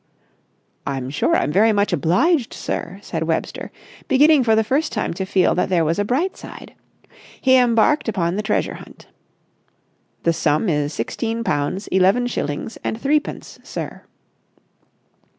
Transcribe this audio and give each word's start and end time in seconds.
"I'm 0.87 1.11
sure 1.11 1.35
I'm 1.35 1.51
very 1.51 1.71
much 1.71 1.93
obliged, 1.93 2.55
sir," 2.55 2.97
said 3.03 3.21
Webster, 3.21 3.71
beginning 4.07 4.43
for 4.43 4.55
the 4.55 4.63
first 4.63 4.91
time 4.91 5.13
to 5.13 5.25
feel 5.27 5.53
that 5.53 5.69
there 5.69 5.85
was 5.85 5.99
a 5.99 6.03
bright 6.03 6.35
side. 6.35 6.73
He 7.39 7.55
embarked 7.55 8.09
upon 8.09 8.35
the 8.35 8.41
treasure 8.41 8.73
hunt. 8.81 9.05
"The 10.23 10.33
sum 10.33 10.69
is 10.69 10.91
sixteen 10.91 11.43
pounds 11.43 11.85
eleven 11.89 12.25
shillings 12.25 12.79
and 12.83 12.99
threepence, 12.99 13.59
sir." 13.61 14.01